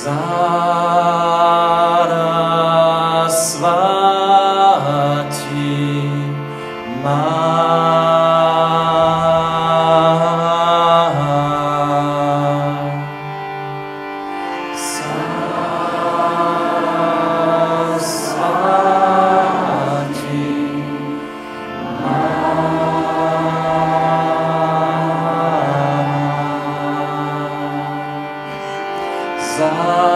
[0.00, 1.19] Sarasvati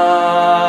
[0.04, 0.63] Ma.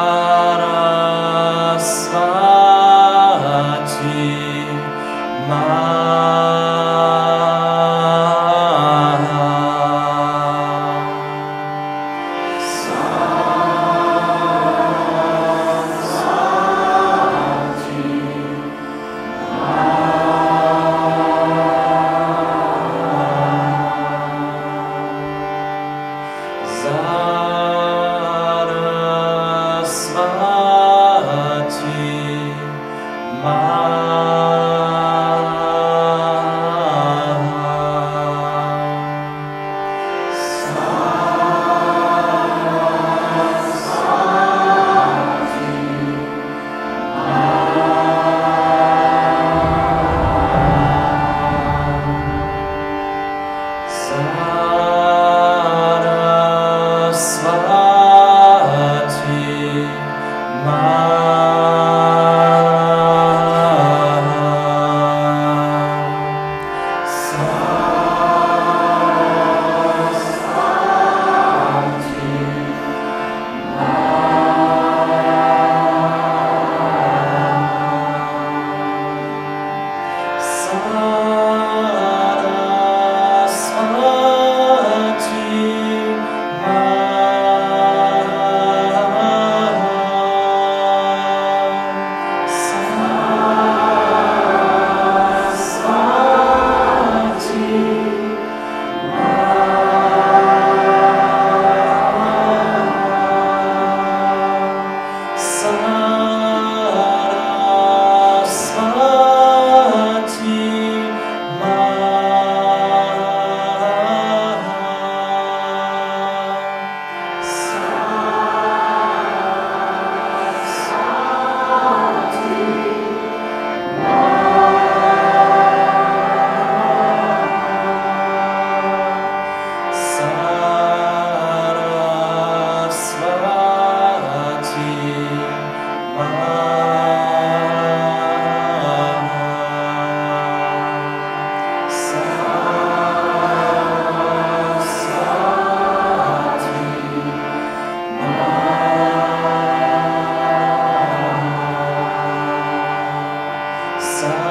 [154.05, 154.44] passar.